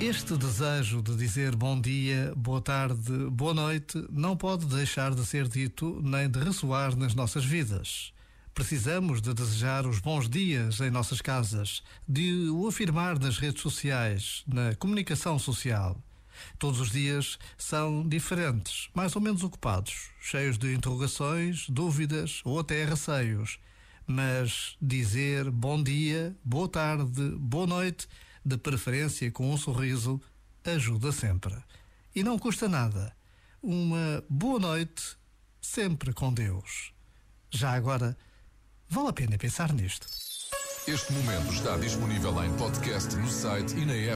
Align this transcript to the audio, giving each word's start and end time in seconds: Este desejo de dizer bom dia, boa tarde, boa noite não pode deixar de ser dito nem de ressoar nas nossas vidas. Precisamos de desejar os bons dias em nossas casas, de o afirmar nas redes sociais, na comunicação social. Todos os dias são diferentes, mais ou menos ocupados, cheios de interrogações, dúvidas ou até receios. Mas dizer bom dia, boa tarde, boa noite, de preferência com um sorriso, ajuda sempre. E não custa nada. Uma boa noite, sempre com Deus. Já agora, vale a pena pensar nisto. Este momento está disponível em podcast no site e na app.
Este 0.00 0.36
desejo 0.36 1.00
de 1.00 1.14
dizer 1.16 1.54
bom 1.54 1.80
dia, 1.80 2.32
boa 2.36 2.60
tarde, 2.60 3.12
boa 3.30 3.54
noite 3.54 4.04
não 4.10 4.36
pode 4.36 4.66
deixar 4.66 5.14
de 5.14 5.24
ser 5.24 5.46
dito 5.46 6.00
nem 6.02 6.28
de 6.28 6.40
ressoar 6.40 6.96
nas 6.96 7.14
nossas 7.14 7.44
vidas. 7.44 8.12
Precisamos 8.52 9.22
de 9.22 9.32
desejar 9.32 9.86
os 9.86 10.00
bons 10.00 10.28
dias 10.28 10.80
em 10.80 10.90
nossas 10.90 11.20
casas, 11.20 11.80
de 12.08 12.48
o 12.50 12.66
afirmar 12.66 13.16
nas 13.18 13.38
redes 13.38 13.62
sociais, 13.62 14.42
na 14.44 14.74
comunicação 14.74 15.38
social. 15.38 15.96
Todos 16.58 16.80
os 16.80 16.90
dias 16.90 17.38
são 17.56 18.08
diferentes, 18.08 18.88
mais 18.92 19.14
ou 19.14 19.22
menos 19.22 19.44
ocupados, 19.44 20.10
cheios 20.20 20.58
de 20.58 20.74
interrogações, 20.74 21.68
dúvidas 21.68 22.40
ou 22.44 22.58
até 22.58 22.84
receios. 22.84 23.60
Mas 24.06 24.76
dizer 24.80 25.50
bom 25.50 25.82
dia, 25.82 26.36
boa 26.44 26.68
tarde, 26.68 27.30
boa 27.38 27.66
noite, 27.66 28.06
de 28.44 28.58
preferência 28.58 29.30
com 29.30 29.50
um 29.50 29.56
sorriso, 29.56 30.20
ajuda 30.64 31.10
sempre. 31.10 31.56
E 32.14 32.22
não 32.22 32.38
custa 32.38 32.68
nada. 32.68 33.16
Uma 33.62 34.22
boa 34.28 34.60
noite, 34.60 35.16
sempre 35.60 36.12
com 36.12 36.32
Deus. 36.32 36.92
Já 37.50 37.72
agora, 37.72 38.16
vale 38.88 39.08
a 39.08 39.12
pena 39.12 39.38
pensar 39.38 39.72
nisto. 39.72 40.06
Este 40.86 41.12
momento 41.14 41.50
está 41.50 41.78
disponível 41.78 42.44
em 42.44 42.54
podcast 42.58 43.16
no 43.16 43.28
site 43.30 43.74
e 43.74 43.86
na 43.86 43.94
app. 43.94 44.12